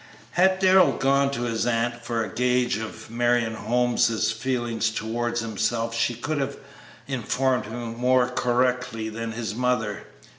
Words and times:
Had 0.31 0.57
Darrell 0.57 0.93
gone 0.93 1.29
to 1.29 1.43
his 1.43 1.67
aunt 1.67 2.03
for 2.03 2.23
a 2.23 2.29
gauge 2.33 2.77
of 2.79 3.11
Marion 3.11 3.53
Holmes's 3.53 4.31
feelings 4.31 4.89
towards 4.89 5.41
himself 5.41 5.95
she 5.95 6.15
could 6.15 6.39
have 6.39 6.57
informed 7.05 7.65
him 7.67 7.95
more 7.97 8.27
correctly 8.29 9.09
than 9.09 9.33
his 9.33 9.53
mother. 9.53 10.05